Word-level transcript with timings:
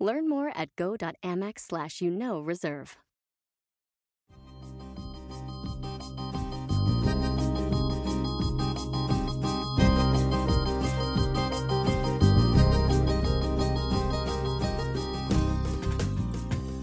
Learn 0.00 0.28
more 0.28 0.50
at 0.56 0.74
go.amex 0.76 1.60
slash 1.60 2.00
you 2.00 2.10
know 2.10 2.40
reserve. 2.40 2.96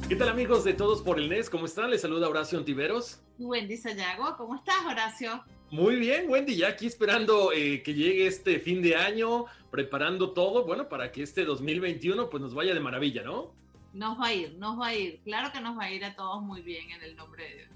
¿Qué 0.08 0.16
tal 0.16 0.30
amigos 0.30 0.64
de 0.64 0.74
Todos 0.74 1.02
por 1.02 1.20
el 1.20 1.28
NES? 1.28 1.50
¿Cómo 1.50 1.66
están? 1.66 1.90
Les 1.90 2.02
saluda 2.02 2.30
Horacio 2.30 2.58
Antiveros. 2.58 3.20
Wendy 3.40 3.76
Sayago, 3.76 4.38
¿cómo 4.38 4.56
estás 4.56 4.86
Horacio? 4.86 5.44
Muy 5.70 5.98
bien, 5.98 6.30
Wendy, 6.30 6.56
ya 6.56 6.70
aquí 6.70 6.88
esperando 6.88 7.52
eh, 7.52 7.84
que 7.84 7.94
llegue 7.94 8.26
este 8.26 8.60
fin 8.60 8.82
de 8.82 8.96
año, 8.96 9.46
preparando 9.70 10.32
todo, 10.32 10.64
bueno, 10.64 10.88
para 10.88 11.12
que 11.12 11.24
este 11.24 11.44
2021 11.44 12.30
pues 12.30 12.42
nos 12.42 12.54
vaya 12.54 12.74
de 12.74 12.80
maravilla, 12.80 13.24
¿no? 13.24 13.52
Nos 13.94 14.18
va 14.18 14.28
a 14.28 14.34
ir, 14.34 14.54
nos 14.58 14.80
va 14.80 14.88
a 14.88 14.96
ir, 14.96 15.20
claro 15.26 15.52
que 15.52 15.60
nos 15.60 15.78
va 15.78 15.84
a 15.84 15.92
ir 15.92 16.06
a 16.06 16.16
todos 16.16 16.42
muy 16.42 16.62
bien 16.62 16.92
en 16.92 17.04
el 17.04 17.16
nombre 17.18 17.44
de 17.44 17.56
Dios. 17.56 17.70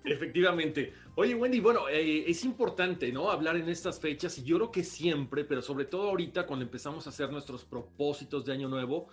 Efectivamente. 0.04 0.92
Oye, 1.14 1.36
Wendy, 1.36 1.60
bueno, 1.60 1.88
eh, 1.88 2.28
es 2.28 2.44
importante, 2.44 3.12
¿no? 3.12 3.30
Hablar 3.30 3.56
en 3.56 3.68
estas 3.68 4.00
fechas 4.00 4.36
y 4.38 4.42
yo 4.42 4.56
creo 4.56 4.72
que 4.72 4.82
siempre, 4.82 5.44
pero 5.44 5.62
sobre 5.62 5.84
todo 5.84 6.08
ahorita 6.08 6.46
cuando 6.46 6.64
empezamos 6.64 7.06
a 7.06 7.10
hacer 7.10 7.30
nuestros 7.30 7.64
propósitos 7.64 8.44
de 8.44 8.54
año 8.54 8.68
nuevo, 8.68 9.08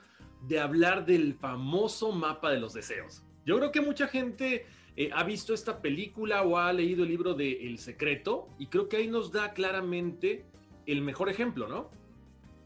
de 0.48 0.60
hablar 0.60 1.06
del 1.06 1.36
famoso 1.36 2.12
mapa 2.12 2.50
de 2.50 2.60
los 2.60 2.74
deseos. 2.74 3.22
Yo 3.46 3.58
creo 3.58 3.72
que 3.72 3.82
mucha 3.82 4.08
gente 4.08 4.66
eh, 4.96 5.10
ha 5.14 5.24
visto 5.24 5.54
esta 5.54 5.82
película 5.82 6.44
o 6.44 6.58
ha 6.58 6.72
leído 6.72 7.04
el 7.04 7.10
libro 7.10 7.34
de 7.34 7.68
El 7.68 7.80
Secreto 7.80 8.48
y 8.60 8.68
creo 8.68 8.88
que 8.88 8.98
ahí 8.98 9.08
nos 9.08 9.32
da 9.32 9.54
claramente 9.54 10.46
el 10.86 11.02
mejor 11.02 11.30
ejemplo, 11.30 11.68
¿no? 11.68 11.90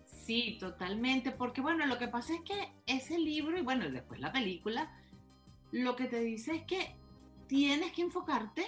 Sí, 0.05 0.57
totalmente, 0.59 1.31
porque 1.31 1.61
bueno, 1.61 1.85
lo 1.85 1.97
que 1.97 2.09
pasa 2.09 2.33
es 2.33 2.41
que 2.41 2.73
ese 2.85 3.17
libro 3.17 3.57
y 3.57 3.61
bueno, 3.61 3.89
después 3.89 4.19
la 4.19 4.33
película, 4.33 4.91
lo 5.71 5.95
que 5.95 6.05
te 6.05 6.19
dice 6.19 6.55
es 6.55 6.63
que 6.63 6.95
tienes 7.47 7.93
que 7.93 8.01
enfocarte 8.01 8.65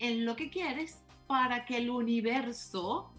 en 0.00 0.24
lo 0.24 0.34
que 0.34 0.50
quieres 0.50 1.04
para 1.28 1.64
que 1.64 1.76
el 1.76 1.90
universo 1.90 3.12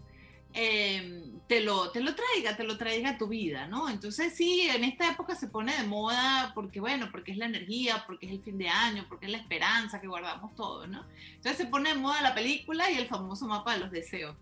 Em, 0.54 1.38
te, 1.46 1.60
lo, 1.60 1.90
te 1.90 2.00
lo 2.00 2.14
traiga, 2.14 2.56
te 2.56 2.64
lo 2.64 2.76
traiga 2.76 3.10
a 3.10 3.18
tu 3.18 3.28
vida, 3.28 3.66
¿no? 3.66 3.88
Entonces 3.88 4.34
sí, 4.34 4.62
en 4.62 4.84
esta 4.84 5.10
época 5.10 5.34
se 5.34 5.48
pone 5.48 5.74
de 5.76 5.86
moda 5.86 6.52
porque, 6.54 6.80
bueno, 6.80 7.08
porque 7.10 7.32
es 7.32 7.38
la 7.38 7.46
energía, 7.46 8.04
porque 8.06 8.26
es 8.26 8.32
el 8.32 8.42
fin 8.42 8.58
de 8.58 8.68
año, 8.68 9.06
porque 9.08 9.26
es 9.26 9.32
la 9.32 9.38
esperanza 9.38 10.00
que 10.00 10.08
guardamos 10.08 10.54
todo, 10.56 10.86
¿no? 10.86 11.04
Entonces 11.34 11.56
se 11.56 11.66
pone 11.66 11.90
de 11.90 12.00
moda 12.00 12.22
la 12.22 12.34
película 12.34 12.90
y 12.90 12.96
el 12.96 13.06
famoso 13.06 13.46
mapa 13.46 13.74
de 13.74 13.80
los 13.80 13.90
deseos. 13.90 14.36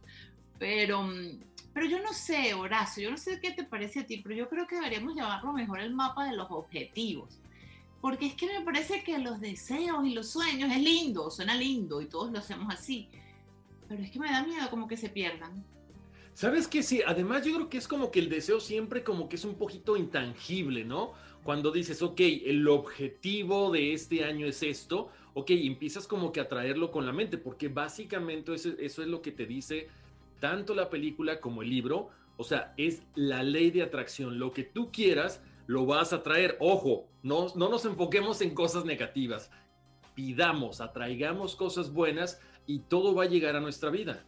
Pero, 0.59 1.03
mm, 1.03 1.41
pero 1.75 1.87
yo 1.87 2.01
no 2.03 2.13
sé, 2.13 2.55
Horacio, 2.55 3.05
yo 3.05 3.11
no 3.11 3.19
sé 3.19 3.41
qué 3.41 3.51
te 3.51 3.65
parece 3.65 4.01
a 4.01 4.07
ti, 4.07 4.19
pero 4.19 4.35
yo 4.35 4.49
creo 4.49 4.67
que 4.67 4.77
deberíamos 4.77 5.15
llamarlo 5.15 5.53
mejor 5.53 5.81
el 5.81 5.95
mapa 5.95 6.25
de 6.25 6.37
los 6.37 6.51
objetivos. 6.51 7.39
Porque 8.01 8.27
es 8.27 8.35
que 8.35 8.47
me 8.47 8.61
parece 8.63 9.03
que 9.03 9.19
los 9.19 9.41
deseos 9.41 10.07
y 10.07 10.15
los 10.15 10.31
sueños 10.31 10.71
es 10.71 10.81
lindo, 10.81 11.31
suena 11.31 11.55
lindo 11.55 12.01
y 12.01 12.07
todos 12.07 12.33
lo 12.33 12.39
hacemos 12.39 12.73
así. 12.73 13.09
Pero 13.89 14.03
es 14.03 14.11
que 14.11 14.19
me 14.19 14.31
da 14.31 14.43
miedo 14.43 14.71
como 14.71 14.89
que 14.89 14.97
se 14.97 15.09
pierdan. 15.09 15.65
¿Sabes 16.37 16.69
qué? 16.69 16.83
Sí, 16.83 17.01
además 17.07 17.47
yo 17.47 17.55
creo 17.55 17.71
que 17.71 17.79
es 17.79 17.89
como 17.89 18.11
que 18.11 18.19
el 18.19 18.29
deseo 18.29 18.61
siempre 18.61 19.03
como 19.03 19.27
que 19.27 19.37
es 19.37 19.47
un 19.47 19.55
poquito 19.55 19.97
intangible, 19.97 20.85
¿no? 20.85 21.15
Cuando 21.43 21.71
dices, 21.71 22.03
ok, 22.03 22.21
el 22.21 22.69
objetivo 22.69 23.71
de 23.73 23.95
este 23.95 24.23
año 24.23 24.47
es 24.47 24.63
esto, 24.63 25.09
ok, 25.33 25.53
empiezas 25.53 26.07
como 26.07 26.33
que 26.33 26.41
a 26.41 26.47
traerlo 26.47 26.91
con 26.91 27.07
la 27.07 27.15
mente, 27.15 27.39
porque 27.39 27.69
básicamente 27.69 28.53
eso, 28.53 28.69
eso 28.79 29.01
es 29.01 29.09
lo 29.09 29.23
que 29.23 29.33
te 29.33 29.47
dice 29.47 29.89
tanto 30.39 30.75
la 30.75 30.91
película 30.91 31.41
como 31.41 31.63
el 31.63 31.71
libro, 31.71 32.11
o 32.37 32.45
sea, 32.45 32.75
es 32.77 33.03
la 33.15 33.43
ley 33.43 33.71
de 33.71 33.83
atracción, 33.83 34.39
lo 34.39 34.53
que 34.53 34.63
tú 34.63 34.93
quieras, 34.93 35.41
lo 35.67 35.87
vas 35.87 36.13
a 36.13 36.23
traer. 36.23 36.59
Ojo, 36.61 37.09
no, 37.23 37.47
no 37.55 37.71
nos 37.71 37.87
enfoquemos 37.87 38.43
en 38.43 38.53
cosas 38.55 38.85
negativas, 38.85 39.51
pidamos, 40.15 40.83
atraigamos 40.83 41.57
cosas 41.57 41.95
buenas 41.95 42.43
y 42.67 42.81
todo 42.81 43.15
va 43.15 43.23
a 43.23 43.29
llegar 43.29 43.57
a 43.57 43.61
nuestra 43.61 43.89
vida. 43.89 44.27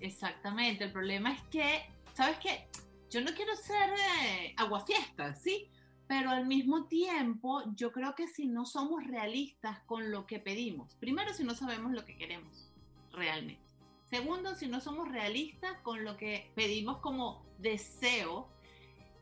Exactamente, 0.00 0.84
el 0.84 0.92
problema 0.92 1.32
es 1.32 1.42
que, 1.50 1.82
¿sabes 2.14 2.38
qué? 2.38 2.68
Yo 3.10 3.20
no 3.20 3.32
quiero 3.34 3.54
ser 3.56 3.90
eh, 4.22 4.54
aguafiesta, 4.56 5.34
¿sí? 5.34 5.68
Pero 6.06 6.30
al 6.30 6.46
mismo 6.46 6.86
tiempo, 6.86 7.62
yo 7.76 7.92
creo 7.92 8.14
que 8.14 8.26
si 8.26 8.46
no 8.46 8.66
somos 8.66 9.04
realistas 9.04 9.80
con 9.86 10.10
lo 10.10 10.26
que 10.26 10.38
pedimos, 10.38 10.94
primero 10.96 11.32
si 11.34 11.44
no 11.44 11.54
sabemos 11.54 11.92
lo 11.92 12.04
que 12.04 12.16
queremos 12.16 12.72
realmente. 13.12 13.62
Segundo, 14.04 14.54
si 14.56 14.66
no 14.66 14.80
somos 14.80 15.08
realistas 15.08 15.76
con 15.82 16.04
lo 16.04 16.16
que 16.16 16.50
pedimos 16.56 16.98
como 16.98 17.44
deseo, 17.58 18.48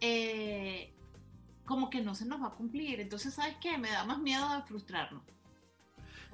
eh, 0.01 0.95
como 1.67 1.91
que 1.91 2.01
no 2.01 2.15
se 2.15 2.25
nos 2.25 2.41
va 2.41 2.47
a 2.47 2.55
cumplir. 2.55 3.01
Entonces, 3.01 3.35
¿sabes 3.35 3.57
qué? 3.61 3.77
Me 3.77 3.91
da 3.91 4.05
más 4.05 4.19
miedo 4.19 4.49
de 4.55 4.63
frustrarnos. 4.63 5.23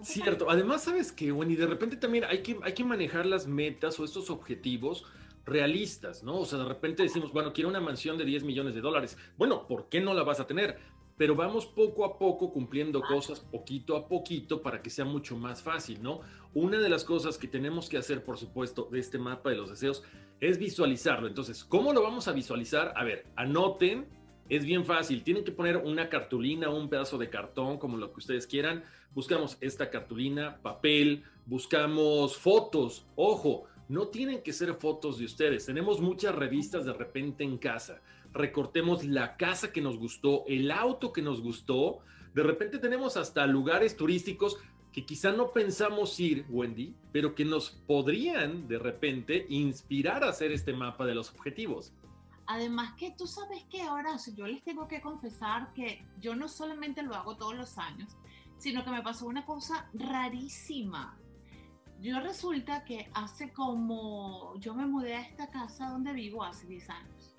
Cierto, 0.03 0.50
además 0.50 0.84
sabes 0.84 1.12
que, 1.12 1.32
bueno, 1.32 1.53
y 1.53 1.56
de 1.56 1.66
repente 1.66 1.97
también 1.97 2.25
hay 2.25 2.43
que, 2.43 2.59
hay 2.62 2.75
que 2.75 2.84
manejar 2.84 3.27
las 3.27 3.47
metas 3.47 3.99
o 3.99 4.05
estos 4.05 4.28
objetivos 4.28 5.05
realistas, 5.47 6.22
¿no? 6.22 6.41
O 6.41 6.47
sea, 6.47 6.59
de 6.59 6.65
repente 6.65 7.03
decimos, 7.03 7.32
bueno, 7.32 7.53
quiero 7.53 7.69
una 7.69 7.81
mansión 7.81 8.19
de 8.19 8.25
10 8.25 8.44
millones 8.44 8.75
de 8.75 8.81
dólares. 8.81 9.16
Bueno, 9.37 9.66
¿por 9.66 9.88
qué 9.88 10.00
no 10.00 10.15
la 10.15 10.22
vas 10.22 10.41
a 10.41 10.47
tener? 10.47 10.78
Pero 11.16 11.37
vamos 11.37 11.66
poco 11.66 12.05
a 12.05 12.19
poco 12.19 12.53
cumpliendo 12.53 13.00
cosas 13.00 13.41
poquito 13.41 13.97
a 13.97 14.09
poquito 14.09 14.62
para 14.62 14.82
que 14.82 14.91
sea 14.91 15.05
mucho 15.05 15.37
más 15.37 15.62
fácil, 15.62 16.03
¿no? 16.03 16.21
Una 16.55 16.81
de 16.81 16.88
las 16.88 17.05
cosas 17.05 17.38
que 17.38 17.47
tenemos 17.47 17.88
que 17.88 17.99
hacer, 17.99 18.25
por 18.25 18.37
supuesto, 18.37 18.88
de 18.91 18.99
este 18.99 19.19
mapa 19.19 19.50
de 19.50 19.56
los 19.56 19.71
deseos 19.71 20.03
es 20.41 20.59
visualizarlo. 20.59 21.28
Entonces, 21.28 21.62
¿cómo 21.65 21.93
lo 21.93 22.03
vamos 22.03 22.26
a 22.26 22.32
visualizar? 22.32 22.93
A 22.97 23.05
ver, 23.05 23.26
anoten 23.37 24.09
es 24.49 24.65
bien 24.65 24.84
fácil, 24.84 25.22
tienen 25.22 25.44
que 25.44 25.53
poner 25.53 25.78
una 25.78 26.09
cartulina 26.09 26.69
un 26.69 26.88
pedazo 26.91 27.16
de 27.16 27.31
cartón, 27.31 27.78
como 27.78 27.97
lo 27.97 28.12
que 28.12 28.19
ustedes 28.19 28.47
quieran. 28.47 28.84
Buscamos 29.15 29.57
esta 29.61 29.91
cartulina, 29.91 30.59
papel, 30.63 31.25
buscamos 31.47 32.37
fotos. 32.37 33.07
Ojo, 33.15 33.65
no 33.89 34.09
tienen 34.09 34.43
que 34.43 34.53
ser 34.53 34.75
fotos 34.75 35.19
de 35.19 35.27
ustedes. 35.27 35.67
Tenemos 35.67 36.01
muchas 36.01 36.35
revistas 36.35 36.85
de 36.85 36.93
repente 36.93 37.45
en 37.45 37.59
casa. 37.59 38.01
Recortemos 38.33 39.05
la 39.05 39.37
casa 39.37 39.73
que 39.73 39.81
nos 39.81 39.99
gustó, 39.99 40.45
el 40.49 40.71
auto 40.71 41.13
que 41.13 41.23
nos 41.23 41.41
gustó. 41.41 42.01
De 42.35 42.43
repente 42.43 42.79
tenemos 42.79 43.17
hasta 43.17 43.47
lugares 43.47 43.97
turísticos 43.97 44.59
que 44.93 45.05
quizá 45.05 45.33
no 45.33 45.53
pensamos 45.53 46.19
ir, 46.21 46.47
Wendy, 46.49 46.95
pero 47.13 47.35
que 47.35 47.45
nos 47.45 47.71
podrían 47.71 48.69
de 48.69 48.79
repente 48.79 49.47
inspirar 49.49 50.25
a 50.25 50.29
hacer 50.29 50.53
este 50.53 50.73
mapa 50.73 51.05
de 51.05 51.15
los 51.15 51.31
objetivos. 51.31 51.93
Además 52.47 52.95
que 52.97 53.11
tú 53.11 53.27
sabes 53.27 53.65
que 53.65 53.83
ahora, 53.83 54.17
yo 54.37 54.47
les 54.47 54.63
tengo 54.63 54.87
que 54.87 55.01
confesar 55.01 55.73
que 55.73 56.05
yo 56.21 56.37
no 56.37 56.49
solamente 56.49 57.03
lo 57.03 57.15
hago 57.15 57.37
todos 57.37 57.57
los 57.57 57.79
años, 57.79 58.17
sino 58.59 58.85
que 58.85 58.91
me 58.91 59.03
pasó 59.03 59.27
una 59.27 59.45
cosa 59.45 59.89
rarísima. 59.95 61.19
Yo 62.01 62.21
resulta 62.21 62.85
que 62.85 63.11
hace 63.15 63.53
como, 63.53 64.55
yo 64.59 64.75
me 64.75 64.87
mudé 64.87 65.15
a 65.15 65.21
esta 65.21 65.51
casa 65.51 65.89
donde 65.89 66.13
vivo 66.13 66.45
hace 66.45 66.67
10 66.67 66.91
años. 66.91 67.35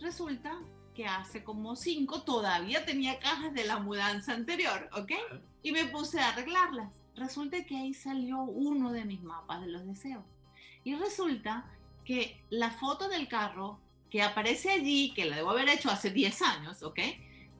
Resulta 0.00 0.58
que 0.94 1.06
hace 1.06 1.42
como 1.44 1.76
5 1.76 2.22
todavía 2.22 2.84
tenía 2.84 3.18
cajas 3.18 3.52
de 3.52 3.64
la 3.64 3.78
mudanza 3.78 4.32
anterior, 4.32 4.88
¿ok? 4.92 5.12
Y 5.62 5.72
me 5.72 5.86
puse 5.86 6.20
a 6.20 6.28
arreglarlas. 6.28 7.02
Resulta 7.16 7.64
que 7.64 7.76
ahí 7.76 7.94
salió 7.94 8.42
uno 8.42 8.92
de 8.92 9.04
mis 9.04 9.22
mapas 9.22 9.62
de 9.62 9.68
los 9.68 9.86
deseos. 9.86 10.24
Y 10.84 10.94
resulta 10.94 11.66
que 12.04 12.40
la 12.50 12.70
foto 12.70 13.08
del 13.08 13.28
carro 13.28 13.80
que 14.10 14.22
aparece 14.22 14.70
allí, 14.70 15.12
que 15.14 15.24
la 15.24 15.36
debo 15.36 15.50
haber 15.50 15.68
hecho 15.68 15.90
hace 15.90 16.10
10 16.10 16.42
años, 16.42 16.82
¿ok? 16.82 17.00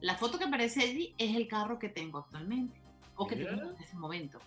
La 0.01 0.15
foto 0.15 0.37
que 0.37 0.45
aparece 0.45 0.81
allí 0.83 1.13
es 1.17 1.35
el 1.35 1.47
carro 1.47 1.79
que 1.79 1.89
tengo 1.89 2.19
actualmente, 2.19 2.79
o 3.17 3.27
que 3.27 3.35
tengo 3.35 3.71
en 3.75 3.83
ese 3.83 3.95
momento. 3.95 4.39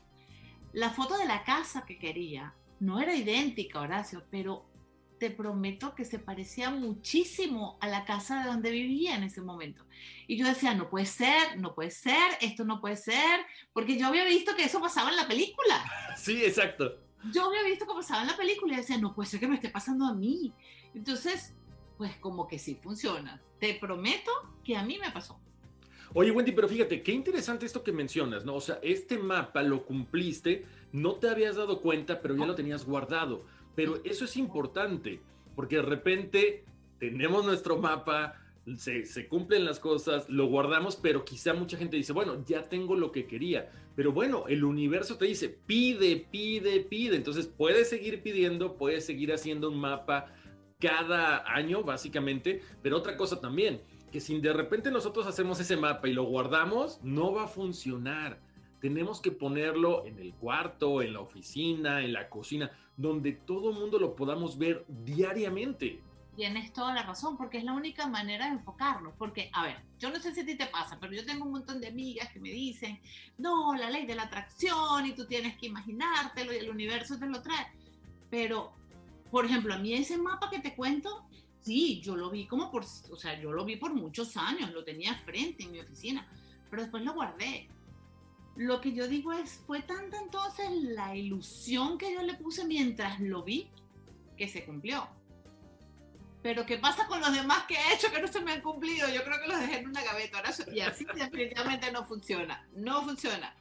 La 0.73 0.91
foto 0.91 1.19
de 1.19 1.27
la 1.27 1.45
casa 1.45 1.85
que 1.85 1.99
quería 1.99 2.55
no 2.79 3.01
era 3.01 3.15
idéntica, 3.15 3.81
Horacio, 3.81 4.25
pero 4.31 4.71
te 5.19 5.31
prometo 5.31 5.95
que 5.95 6.07
se 6.07 6.19
parecía 6.19 6.71
muchísimo 6.71 7.77
a 7.81 7.89
la 7.89 8.05
casa 8.07 8.43
de 8.43 8.49
donde 8.49 8.71
vivía 8.71 9.15
en 9.15 9.25
ese 9.25 9.43
momento. 9.43 9.85
Y 10.27 10.39
yo 10.39 10.47
decía, 10.47 10.75
no 10.75 10.89
puede 10.89 11.05
ser, 11.05 11.59
no 11.59 11.75
puede 11.75 11.91
ser, 11.91 12.39
esto 12.41 12.65
no 12.65 12.81
puede 12.81 12.97
ser, 12.97 13.45
porque 13.75 13.99
yo 13.99 14.07
había 14.07 14.25
visto 14.25 14.57
que 14.57 14.65
eso 14.65 14.81
pasaba 14.81 15.11
en 15.11 15.17
la 15.17 15.29
película. 15.29 15.85
Sí, 16.17 16.43
exacto. 16.45 16.99
Yo 17.33 17.47
había 17.47 17.63
visto 17.63 17.87
que 17.87 17.95
pasaba 17.95 18.23
en 18.23 18.29
la 18.29 18.37
película 18.37 18.75
y 18.75 18.77
decía, 18.79 18.99
no 18.99 19.15
puede 19.15 19.29
ser 19.29 19.41
que 19.41 19.49
me 19.49 19.55
esté 19.55 19.69
pasando 19.69 20.07
a 20.07 20.15
mí. 20.15 20.53
Entonces, 20.95 21.55
pues 21.99 22.17
como 22.17 22.49
que 22.49 22.59
sí 22.59 22.79
funciona. 22.83 23.43
Te 23.59 23.75
prometo 23.75 24.31
que 24.65 24.77
a 24.77 24.83
mí 24.83 24.99
me 24.99 25.11
pasó. 25.11 25.39
Oye, 26.13 26.33
Wendy, 26.33 26.53
pero 26.53 26.69
fíjate, 26.69 27.03
qué 27.03 27.13
interesante 27.13 27.67
esto 27.67 27.85
que 27.85 27.93
mencionas, 27.93 28.45
¿no? 28.45 28.57
O 28.57 28.61
sea, 28.61 28.81
este 28.83 29.17
mapa 29.17 29.63
lo 29.63 29.85
cumpliste, 29.85 30.65
no 30.93 31.15
te 31.15 31.29
habías 31.29 31.55
dado 31.55 31.81
cuenta, 31.81 32.21
pero 32.21 32.35
ya 32.35 32.47
lo 32.47 32.57
tenías 32.57 32.85
guardado. 32.85 33.45
Pero 33.77 34.01
eso 34.05 34.25
es 34.25 34.37
importante, 34.37 35.21
porque 35.55 35.77
de 35.77 35.83
repente 35.83 36.65
tenemos 36.99 37.45
nuestro 37.45 37.79
mapa, 37.79 38.35
se, 38.77 39.29
cumplen 39.29 39.65
las 39.65 39.79
cosas, 39.79 40.29
lo 40.29 40.47
guardamos, 40.47 40.97
pero 40.97 41.25
quizá 41.25 41.55
mucha 41.55 41.77
gente 41.77 41.97
dice, 41.97 42.13
bueno, 42.13 42.45
ya 42.45 42.69
tengo 42.69 42.97
lo 42.97 43.13
que 43.13 43.27
quería. 43.27 43.71
Pero 43.95 44.13
bueno, 44.13 44.47
el 44.49 44.65
universo 44.65 45.17
te 45.17 45.27
dice, 45.27 45.49
pide, 45.49 46.27
pide, 46.31 46.81
pide. 46.81 47.17
Entonces 47.17 47.47
puedes 47.47 47.89
seguir 47.89 48.23
pidiendo, 48.23 48.77
puedes 48.77 49.07
seguir 49.07 49.33
haciendo 49.33 49.71
un 49.71 49.79
mapa 49.79 50.35
cada 50.81 51.45
año, 51.55 51.85
básicamente. 51.85 52.63
Pero 52.83 52.97
otra 52.97 53.17
cosa 53.17 53.41
también, 53.41 53.81
que 54.11 54.21
si 54.21 54.41
de 54.41 54.53
repente 54.53 54.91
nosotros 54.91 55.27
hacemos 55.27 55.61
ese 55.61 55.77
mapa 55.77 56.09
y 56.09 56.13
lo 56.13 56.25
guardamos, 56.25 57.01
no 57.03 57.33
va 57.33 57.45
a 57.45 57.49
funcionar. 57.49 58.41
Tenemos 58.81 59.21
que 59.21 59.31
ponerlo 59.31 60.05
en 60.07 60.19
el 60.19 60.35
cuarto, 60.35 61.03
en 61.03 61.13
la 61.13 61.21
oficina, 61.21 62.03
en 62.03 62.13
la 62.13 62.29
cocina, 62.29 62.71
donde 62.97 63.33
todo 63.33 63.71
el 63.71 63.79
mundo 63.79 63.99
lo 63.99 64.17
podamos 64.17 64.59
ver 64.59 64.85
diariamente. 64.89 66.03
Tienes 66.35 66.73
toda 66.73 66.95
la 66.95 67.03
razón, 67.03 67.37
porque 67.37 67.59
es 67.59 67.65
la 67.65 67.75
única 67.75 68.07
manera 68.07 68.47
de 68.47 68.53
enfocarlo. 68.53 69.15
Porque, 69.19 69.51
a 69.53 69.65
ver, 69.65 69.77
yo 69.99 70.11
no 70.11 70.19
sé 70.19 70.33
si 70.33 70.41
a 70.41 70.47
ti 70.47 70.57
te 70.57 70.67
pasa, 70.67 70.99
pero 70.99 71.13
yo 71.13 71.25
tengo 71.27 71.45
un 71.45 71.53
montón 71.53 71.81
de 71.81 71.89
amigas 71.89 72.33
que 72.33 72.41
me 72.41 72.51
dicen, 72.51 72.99
no, 73.37 73.75
la 73.75 73.91
ley 73.91 74.07
de 74.07 74.15
la 74.15 74.25
atracción 74.25 75.07
y 75.07 75.13
tú 75.13 75.27
tienes 75.27 75.57
que 75.59 75.67
imaginártelo 75.67 76.53
y 76.53 76.57
el 76.57 76.71
universo 76.71 77.19
te 77.19 77.27
lo 77.27 77.43
trae. 77.43 77.67
Pero, 78.31 78.73
por 79.31 79.45
ejemplo, 79.45 79.75
a 79.75 79.79
mí 79.79 79.93
ese 79.93 80.17
mapa 80.17 80.49
que 80.49 80.61
te 80.61 80.75
cuento, 80.75 81.27
Sí, 81.63 82.01
yo 82.01 82.17
lo 82.17 82.31
vi 82.31 82.47
como 82.47 82.71
por, 82.71 82.85
o 82.85 83.17
sea, 83.17 83.39
yo 83.39 83.53
lo 83.53 83.65
vi 83.65 83.77
por 83.77 83.95
muchos 83.95 84.37
años, 84.37 84.73
lo 84.73 84.83
tenía 84.85 85.15
frente 85.15 85.65
en 85.65 85.73
mi 85.73 85.81
oficina, 85.81 86.27
pero 86.71 86.83
después 86.83 87.05
lo 87.05 87.13
guardé. 87.13 87.69
Lo 88.57 88.81
que 88.81 88.93
yo 88.93 89.07
digo 89.07 89.33
es, 89.33 89.63
fue 89.67 89.83
tanta 89.83 90.19
entonces 90.19 90.71
la 90.71 91.15
ilusión 91.15 91.99
que 91.99 92.13
yo 92.13 92.23
le 92.23 92.35
puse 92.35 92.65
mientras 92.65 93.21
lo 93.21 93.43
vi 93.43 93.71
que 94.37 94.49
se 94.49 94.65
cumplió. 94.65 95.09
Pero 96.43 96.65
¿qué 96.65 96.79
pasa 96.79 97.07
con 97.07 97.21
los 97.21 97.33
demás 97.33 97.65
que 97.65 97.75
he 97.75 97.95
hecho 97.95 98.11
que 98.11 98.21
no 98.21 98.29
se 98.29 98.41
me 98.41 98.53
han 98.53 98.63
cumplido? 98.63 99.09
Yo 99.11 99.23
creo 99.25 99.41
que 99.41 99.49
los 99.49 99.61
dejé 99.61 99.79
en 99.79 99.89
una 99.89 100.03
gaveta. 100.03 100.43
y 100.73 100.81
así 100.81 101.05
definitivamente 101.15 101.93
no 101.93 102.05
funciona. 102.05 102.67
No 102.75 103.03
funciona. 103.03 103.55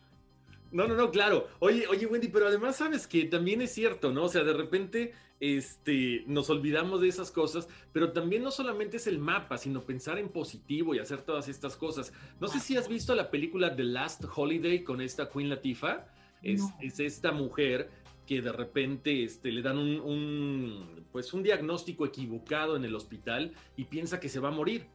No, 0.71 0.87
no, 0.87 0.95
no, 0.95 1.09
claro. 1.11 1.47
Oye, 1.59 1.87
oye, 1.87 2.05
Wendy, 2.05 2.27
pero 2.27 2.47
además 2.47 2.77
sabes 2.77 3.07
que 3.07 3.25
también 3.25 3.61
es 3.61 3.73
cierto, 3.73 4.11
¿no? 4.11 4.25
O 4.25 4.29
sea, 4.29 4.43
de 4.43 4.53
repente 4.53 5.13
este, 5.39 6.23
nos 6.27 6.49
olvidamos 6.49 7.01
de 7.01 7.07
esas 7.07 7.31
cosas, 7.31 7.67
pero 7.91 8.11
también 8.11 8.43
no 8.43 8.51
solamente 8.51 8.97
es 8.97 9.07
el 9.07 9.19
mapa, 9.19 9.57
sino 9.57 9.83
pensar 9.83 10.19
en 10.19 10.29
positivo 10.29 10.93
y 10.93 10.99
hacer 10.99 11.21
todas 11.21 11.47
estas 11.47 11.75
cosas. 11.75 12.13
No 12.39 12.47
sé 12.47 12.59
si 12.59 12.77
has 12.77 12.87
visto 12.87 13.15
la 13.15 13.31
película 13.31 13.75
The 13.75 13.83
Last 13.83 14.23
Holiday 14.35 14.83
con 14.83 15.01
esta 15.01 15.29
Queen 15.29 15.49
Latifah. 15.49 16.05
Es, 16.43 16.61
es 16.79 16.99
esta 16.99 17.31
mujer 17.31 17.89
que 18.25 18.41
de 18.41 18.51
repente 18.51 19.23
este, 19.23 19.51
le 19.51 19.61
dan 19.61 19.77
un, 19.77 21.05
pues 21.11 21.33
un 21.33 21.41
diagnóstico 21.41 22.05
equivocado 22.05 22.75
en 22.75 22.85
el 22.85 22.95
hospital 22.95 23.53
y 23.75 23.85
piensa 23.85 24.19
que 24.19 24.29
se 24.29 24.39
va 24.39 24.49
a 24.49 24.51
morir. 24.51 24.85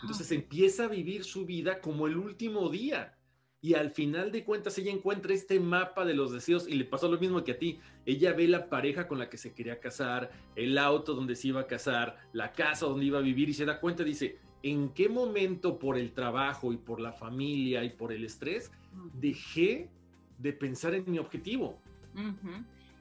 Entonces 0.00 0.30
empieza 0.32 0.84
a 0.84 0.88
vivir 0.88 1.24
su 1.24 1.44
vida 1.44 1.80
como 1.80 2.06
el 2.06 2.16
último 2.16 2.68
día 2.68 3.14
y 3.64 3.72
al 3.72 3.92
final 3.92 4.30
de 4.30 4.44
cuentas 4.44 4.76
ella 4.76 4.92
encuentra 4.92 5.32
este 5.32 5.58
mapa 5.58 6.04
de 6.04 6.12
los 6.12 6.30
deseos 6.30 6.68
y 6.68 6.74
le 6.74 6.84
pasó 6.84 7.10
lo 7.10 7.18
mismo 7.18 7.42
que 7.42 7.52
a 7.52 7.58
ti. 7.58 7.80
Ella 8.04 8.34
ve 8.34 8.46
la 8.46 8.68
pareja 8.68 9.08
con 9.08 9.18
la 9.18 9.30
que 9.30 9.38
se 9.38 9.54
quería 9.54 9.80
casar, 9.80 10.30
el 10.54 10.76
auto 10.76 11.14
donde 11.14 11.34
se 11.34 11.48
iba 11.48 11.62
a 11.62 11.66
casar, 11.66 12.18
la 12.34 12.52
casa 12.52 12.84
donde 12.84 13.06
iba 13.06 13.20
a 13.20 13.22
vivir 13.22 13.48
y 13.48 13.54
se 13.54 13.64
da 13.64 13.80
cuenta, 13.80 14.04
dice, 14.04 14.36
¿en 14.62 14.90
qué 14.90 15.08
momento 15.08 15.78
por 15.78 15.96
el 15.96 16.12
trabajo 16.12 16.74
y 16.74 16.76
por 16.76 17.00
la 17.00 17.14
familia 17.14 17.82
y 17.84 17.88
por 17.88 18.12
el 18.12 18.26
estrés 18.26 18.70
dejé 19.14 19.88
de 20.36 20.52
pensar 20.52 20.94
en 20.94 21.10
mi 21.10 21.18
objetivo? 21.18 21.80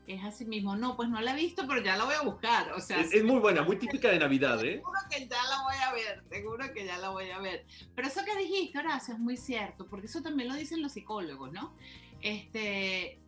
Es 0.05 0.23
así 0.23 0.45
mismo. 0.45 0.75
No, 0.75 0.95
pues 0.97 1.09
no 1.09 1.21
la 1.21 1.33
he 1.33 1.35
visto, 1.35 1.65
pero 1.67 1.81
ya 1.81 1.95
la 1.95 2.05
voy 2.05 2.15
a 2.15 2.21
buscar. 2.21 2.71
O 2.73 2.79
sea, 2.79 2.99
es, 2.99 3.23
muy 3.23 3.39
buena, 3.39 3.63
muy 3.63 3.77
típica 3.77 4.09
de 4.09 4.19
Navidad, 4.19 4.63
¿eh? 4.63 4.75
Seguro 4.75 4.99
que 5.09 5.27
ya 5.27 5.43
la 5.49 5.63
voy 5.63 5.75
a 5.75 5.93
ver, 5.93 6.23
seguro 6.29 6.73
que 6.73 6.85
ya 6.85 6.97
la 6.97 7.09
voy 7.09 7.29
a 7.29 7.39
ver. 7.39 7.65
Pero 7.95 8.07
eso 8.07 8.21
que 8.25 8.35
dijiste, 8.37 8.79
Horacio, 8.79 9.13
es 9.13 9.19
muy 9.19 9.37
cierto, 9.37 9.87
porque 9.87 10.07
eso 10.07 10.21
también 10.21 10.49
lo 10.49 10.55
dicen 10.55 10.81
los 10.81 10.91
psicólogos, 10.91 11.53
¿no? 11.53 11.73
Este, 12.21 13.19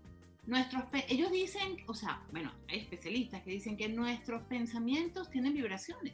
nuestros, 0.45 0.83
ellos 1.07 1.31
dicen, 1.31 1.77
o 1.87 1.93
sea, 1.93 2.21
bueno, 2.31 2.51
hay 2.67 2.79
especialistas 2.79 3.41
que 3.43 3.51
dicen 3.51 3.77
que 3.77 3.87
nuestros 3.87 4.43
pensamientos 4.43 5.29
tienen 5.29 5.53
vibraciones. 5.53 6.13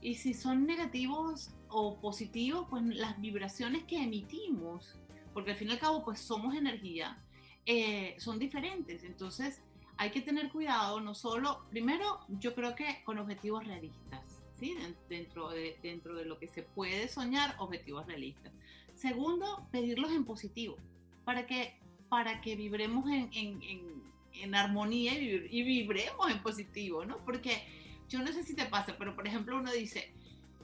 Y 0.00 0.14
si 0.14 0.34
son 0.34 0.66
negativos 0.66 1.50
o 1.68 2.00
positivos, 2.00 2.66
pues 2.70 2.84
las 2.84 3.20
vibraciones 3.20 3.84
que 3.84 4.02
emitimos, 4.02 4.96
porque 5.34 5.50
al 5.50 5.56
fin 5.56 5.68
y 5.68 5.72
al 5.72 5.78
cabo, 5.78 6.04
pues 6.04 6.20
somos 6.20 6.54
energía, 6.54 7.22
eh, 7.66 8.16
son 8.18 8.38
diferentes. 8.38 9.04
Entonces, 9.04 9.60
hay 10.00 10.12
que 10.12 10.22
tener 10.22 10.48
cuidado, 10.48 10.98
no 10.98 11.14
solo, 11.14 11.62
primero, 11.68 12.20
yo 12.30 12.54
creo 12.54 12.74
que 12.74 13.02
con 13.04 13.18
objetivos 13.18 13.66
realistas, 13.66 14.40
¿sí? 14.58 14.74
Dentro 15.10 15.50
de, 15.50 15.76
dentro 15.82 16.14
de 16.14 16.24
lo 16.24 16.38
que 16.38 16.48
se 16.48 16.62
puede 16.62 17.06
soñar, 17.06 17.54
objetivos 17.58 18.06
realistas. 18.06 18.50
Segundo, 18.94 19.68
pedirlos 19.70 20.10
en 20.12 20.24
positivo, 20.24 20.78
para 21.26 21.46
que, 21.46 21.78
para 22.08 22.40
que 22.40 22.56
vibremos 22.56 23.10
en, 23.10 23.28
en, 23.34 24.02
en, 24.32 24.54
armonía 24.54 25.12
y, 25.18 25.62
vibremos 25.62 26.30
en 26.30 26.42
positivo, 26.42 27.04
¿no? 27.04 27.18
Porque 27.18 27.62
yo 28.08 28.20
no 28.20 28.32
sé 28.32 28.42
si 28.42 28.56
te 28.56 28.64
pasa, 28.64 28.96
pero 28.98 29.14
por 29.14 29.26
ejemplo 29.26 29.58
uno 29.58 29.70
dice, 29.70 30.14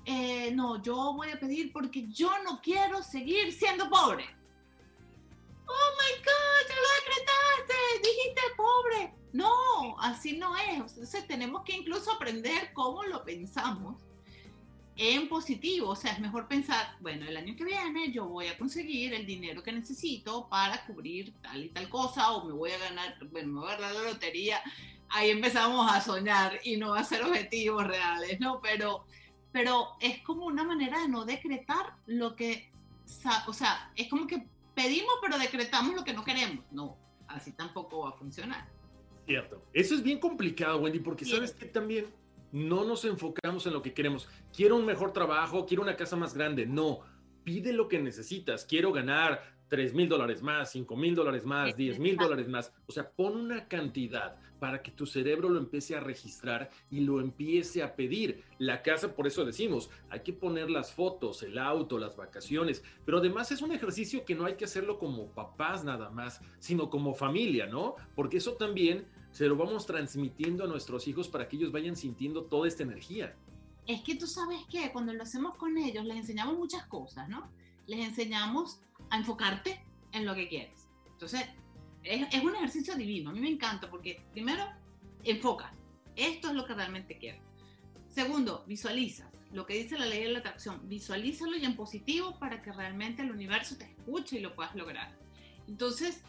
eh, 0.06 0.50
no, 0.52 0.82
yo 0.82 1.12
voy 1.12 1.28
a 1.28 1.38
pedir 1.38 1.74
porque 1.74 2.06
yo 2.08 2.30
no 2.42 2.62
quiero 2.62 3.02
seguir 3.02 3.52
siendo 3.52 3.90
pobre. 3.90 4.24
Oh 5.66 5.90
my 5.98 6.24
God, 6.24 6.68
ya 6.70 6.74
lo 6.74 6.95
así 10.06 10.36
no 10.36 10.56
es. 10.56 10.92
Entonces 10.92 11.26
tenemos 11.26 11.62
que 11.62 11.74
incluso 11.74 12.12
aprender 12.12 12.72
cómo 12.72 13.02
lo 13.04 13.24
pensamos 13.24 14.02
en 14.96 15.28
positivo. 15.28 15.90
O 15.90 15.96
sea, 15.96 16.12
es 16.12 16.20
mejor 16.20 16.48
pensar, 16.48 16.96
bueno, 17.00 17.26
el 17.26 17.36
año 17.36 17.54
que 17.56 17.64
viene 17.64 18.10
yo 18.12 18.26
voy 18.26 18.46
a 18.46 18.58
conseguir 18.58 19.14
el 19.14 19.26
dinero 19.26 19.62
que 19.62 19.72
necesito 19.72 20.48
para 20.48 20.84
cubrir 20.86 21.34
tal 21.42 21.64
y 21.64 21.68
tal 21.68 21.88
cosa 21.88 22.32
o 22.32 22.44
me 22.44 22.52
voy 22.52 22.70
a 22.72 22.78
ganar, 22.78 23.16
bueno, 23.30 23.52
me 23.52 23.60
voy 23.60 23.70
a 23.70 23.76
ganar 23.76 23.94
la 23.94 24.12
lotería. 24.12 24.60
Ahí 25.08 25.30
empezamos 25.30 25.90
a 25.90 26.00
soñar 26.00 26.58
y 26.64 26.76
no 26.76 26.94
a 26.94 27.04
ser 27.04 27.22
objetivos 27.22 27.86
reales, 27.86 28.40
¿no? 28.40 28.60
Pero, 28.60 29.04
pero 29.52 29.90
es 30.00 30.20
como 30.22 30.46
una 30.46 30.64
manera 30.64 31.00
de 31.00 31.08
no 31.08 31.24
decretar 31.24 31.94
lo 32.06 32.34
que, 32.34 32.72
o 33.46 33.52
sea, 33.52 33.92
es 33.94 34.08
como 34.08 34.26
que 34.26 34.46
pedimos 34.74 35.14
pero 35.22 35.38
decretamos 35.38 35.94
lo 35.94 36.04
que 36.04 36.12
no 36.12 36.24
queremos. 36.24 36.64
No, 36.70 36.96
así 37.28 37.52
tampoco 37.52 38.00
va 38.00 38.10
a 38.10 38.12
funcionar. 38.12 38.75
Cierto. 39.26 39.62
Eso 39.72 39.94
es 39.94 40.02
bien 40.02 40.20
complicado, 40.20 40.78
Wendy, 40.78 41.00
porque 41.00 41.24
sabes 41.24 41.52
que 41.52 41.66
también 41.66 42.06
no 42.52 42.84
nos 42.84 43.04
enfocamos 43.04 43.66
en 43.66 43.72
lo 43.72 43.82
que 43.82 43.92
queremos. 43.92 44.28
Quiero 44.54 44.76
un 44.76 44.86
mejor 44.86 45.12
trabajo, 45.12 45.66
quiero 45.66 45.82
una 45.82 45.96
casa 45.96 46.16
más 46.16 46.34
grande. 46.34 46.64
No, 46.64 47.00
pide 47.42 47.72
lo 47.72 47.88
que 47.88 47.98
necesitas. 47.98 48.64
Quiero 48.64 48.92
ganar 48.92 49.55
3 49.68 49.94
mil 49.94 50.08
dólares 50.08 50.42
más, 50.42 50.70
5 50.72 50.96
mil 50.96 51.14
dólares 51.14 51.44
más, 51.44 51.76
10 51.76 51.98
mil 51.98 52.16
dólares 52.16 52.48
más. 52.48 52.72
O 52.86 52.92
sea, 52.92 53.10
pon 53.10 53.36
una 53.36 53.66
cantidad 53.68 54.36
para 54.58 54.82
que 54.82 54.90
tu 54.90 55.06
cerebro 55.06 55.48
lo 55.48 55.58
empiece 55.58 55.94
a 55.96 56.00
registrar 56.00 56.70
y 56.90 57.00
lo 57.00 57.20
empiece 57.20 57.82
a 57.82 57.94
pedir. 57.94 58.42
La 58.58 58.82
casa, 58.82 59.14
por 59.14 59.26
eso 59.26 59.44
decimos, 59.44 59.90
hay 60.08 60.20
que 60.20 60.32
poner 60.32 60.70
las 60.70 60.92
fotos, 60.92 61.42
el 61.42 61.58
auto, 61.58 61.98
las 61.98 62.16
vacaciones, 62.16 62.82
pero 63.04 63.18
además 63.18 63.52
es 63.52 63.62
un 63.62 63.72
ejercicio 63.72 64.24
que 64.24 64.34
no 64.34 64.44
hay 64.44 64.54
que 64.54 64.64
hacerlo 64.64 64.98
como 64.98 65.26
papás 65.28 65.84
nada 65.84 66.10
más, 66.10 66.40
sino 66.58 66.88
como 66.88 67.14
familia, 67.14 67.66
¿no? 67.66 67.96
Porque 68.14 68.38
eso 68.38 68.54
también 68.54 69.06
se 69.30 69.46
lo 69.46 69.56
vamos 69.56 69.84
transmitiendo 69.84 70.64
a 70.64 70.66
nuestros 70.66 71.06
hijos 71.08 71.28
para 71.28 71.48
que 71.48 71.56
ellos 71.56 71.72
vayan 71.72 71.96
sintiendo 71.96 72.44
toda 72.44 72.68
esta 72.68 72.82
energía. 72.82 73.36
Es 73.86 74.02
que 74.02 74.16
tú 74.16 74.26
sabes 74.26 74.64
que 74.70 74.90
cuando 74.92 75.12
lo 75.12 75.22
hacemos 75.22 75.56
con 75.56 75.76
ellos 75.76 76.04
les 76.04 76.16
enseñamos 76.16 76.56
muchas 76.56 76.86
cosas, 76.86 77.28
¿no? 77.28 77.48
Les 77.86 78.04
enseñamos 78.04 78.80
a 79.10 79.18
enfocarte 79.18 79.82
en 80.12 80.24
lo 80.24 80.34
que 80.34 80.48
quieres. 80.48 80.88
Entonces, 81.06 81.46
es, 82.02 82.42
un 82.42 82.54
ejercicio 82.54 82.94
divino. 82.94 83.30
A 83.30 83.32
mí 83.32 83.40
me 83.40 83.48
encanta 83.48 83.90
porque, 83.90 84.22
primero, 84.32 84.64
enfocas. 85.24 85.72
Esto 86.14 86.48
es 86.48 86.54
lo 86.54 86.64
que 86.66 86.74
realmente 86.74 87.18
quiero. 87.18 87.38
Segundo, 88.08 88.64
visualizas. 88.66 89.30
Lo 89.52 89.66
que 89.66 89.74
dice 89.74 89.98
la 89.98 90.06
ley 90.06 90.24
de 90.24 90.30
la 90.30 90.38
atracción. 90.40 90.88
Visualízalo 90.88 91.56
y 91.56 91.64
en 91.64 91.76
positivo 91.76 92.38
para 92.38 92.62
que 92.62 92.72
realmente 92.72 93.22
el 93.22 93.30
universo 93.30 93.76
te 93.76 93.84
escuche 93.84 94.38
y 94.38 94.40
lo 94.40 94.54
puedas 94.54 94.74
lograr. 94.74 95.16
Entonces, 95.68 96.22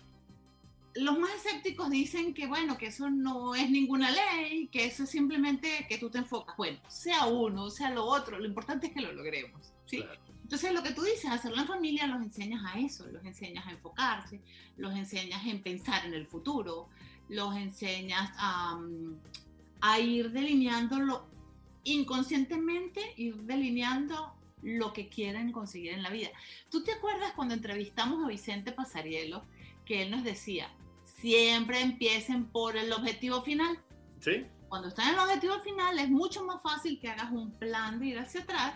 los 0.99 1.19
más 1.19 1.31
escépticos 1.35 1.89
dicen 1.89 2.33
que, 2.33 2.47
bueno, 2.47 2.77
que 2.77 2.87
eso 2.87 3.09
no 3.09 3.55
es 3.55 3.69
ninguna 3.69 4.11
ley, 4.11 4.67
que 4.67 4.85
eso 4.85 5.03
es 5.03 5.09
simplemente 5.09 5.85
que 5.87 5.97
tú 5.97 6.09
te 6.09 6.19
enfocas. 6.19 6.55
Bueno, 6.57 6.79
sea 6.87 7.25
uno, 7.25 7.69
sea 7.69 7.91
lo 7.91 8.05
otro, 8.05 8.39
lo 8.39 8.45
importante 8.45 8.87
es 8.87 8.93
que 8.93 9.01
lo 9.01 9.11
logremos. 9.13 9.73
¿sí? 9.85 10.03
Entonces, 10.43 10.73
lo 10.73 10.81
que 10.81 10.91
tú 10.91 11.01
dices, 11.03 11.29
hacerlo 11.29 11.61
en 11.61 11.67
familia, 11.67 12.07
los 12.07 12.21
enseñas 12.21 12.63
a 12.65 12.79
eso, 12.79 13.05
los 13.07 13.23
enseñas 13.25 13.67
a 13.67 13.71
enfocarse, 13.71 14.41
los 14.77 14.95
enseñas 14.95 15.45
en 15.45 15.61
pensar 15.61 16.05
en 16.05 16.13
el 16.13 16.25
futuro, 16.25 16.87
los 17.29 17.55
enseñas 17.55 18.31
a, 18.37 18.79
a 19.81 19.99
ir 19.99 20.31
delineándolo 20.31 21.27
inconscientemente, 21.83 23.01
ir 23.17 23.35
delineando 23.43 24.33
lo 24.61 24.93
que 24.93 25.07
quieren 25.09 25.51
conseguir 25.51 25.93
en 25.93 26.03
la 26.03 26.09
vida. 26.09 26.29
¿Tú 26.69 26.83
te 26.83 26.91
acuerdas 26.91 27.33
cuando 27.33 27.53
entrevistamos 27.53 28.23
a 28.23 28.27
Vicente 28.27 28.71
Pasarielo, 28.71 29.43
que 29.85 30.01
él 30.01 30.11
nos 30.11 30.23
decía, 30.23 30.69
siempre 31.17 31.81
empiecen 31.81 32.45
por 32.45 32.77
el 32.77 32.91
objetivo 32.91 33.41
final? 33.41 33.79
Sí. 34.19 34.45
Cuando 34.69 34.89
están 34.89 35.09
en 35.09 35.13
el 35.15 35.19
objetivo 35.21 35.59
final 35.59 35.97
es 36.00 36.09
mucho 36.09 36.43
más 36.45 36.62
fácil 36.62 37.00
que 37.00 37.07
hagas 37.07 37.31
un 37.31 37.51
plan 37.57 38.00
de 38.00 38.07
ir 38.07 38.19
hacia 38.19 38.41
atrás 38.41 38.75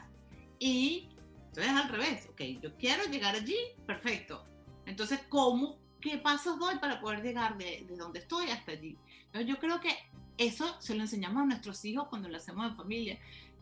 y 0.60 1.10
entonces 1.48 1.74
al 1.74 1.89
revés, 1.89 2.27
ok, 2.31 2.41
yo 2.62 2.77
quiero 2.77 3.03
llegar 3.05 3.36
allí, 3.36 3.57
perfecto. 3.86 4.45
Entonces, 4.86 5.19
¿cómo, 5.27 5.77
qué 6.00 6.17
pasos 6.17 6.57
doy 6.57 6.77
para 6.79 7.01
poder 7.01 7.21
llegar 7.21 7.57
de, 7.57 7.86
de 7.88 7.98
donde 7.98 8.19
estoy 8.19 8.50
hasta 8.50 8.71
allí? 8.71 8.98
Entonces, 9.25 9.50
yo 9.50 9.60
creo 9.60 9.81
que 9.81 9.89
eso 10.38 10.79
se 10.79 10.95
lo 10.95 11.01
enseñamos 11.01 11.43
a 11.43 11.45
nuestros 11.45 11.83
hijos 11.83 12.07
cuando 12.07 12.29
lo 12.29 12.38
hacemos 12.38 12.69
en 12.69 12.77
familia 12.77 13.19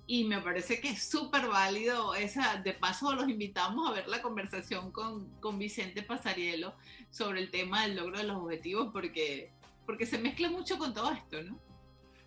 y 0.09 0.23
me 0.23 0.41
parece 0.41 0.81
que 0.81 0.89
es 0.89 1.03
súper 1.03 1.47
válido. 1.47 2.15
Esa, 2.15 2.59
de 2.63 2.73
paso, 2.73 3.13
los 3.13 3.29
invitamos 3.29 3.87
a 3.87 3.93
ver 3.93 4.07
la 4.07 4.23
conversación 4.23 4.91
con, 4.91 5.29
con, 5.39 5.59
Vicente 5.59 6.01
Pasarielo 6.01 6.73
sobre 7.11 7.41
el 7.41 7.51
tema 7.51 7.83
del 7.83 7.95
logro 7.95 8.17
de 8.17 8.23
los 8.23 8.37
objetivos, 8.37 8.89
porque, 8.91 9.51
porque 9.85 10.07
se 10.07 10.17
mezcla 10.17 10.49
mucho 10.49 10.79
con 10.79 10.95
todo 10.95 11.11
esto, 11.11 11.43
¿no? 11.43 11.59